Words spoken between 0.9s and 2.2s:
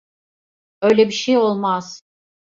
bir şey olmaz.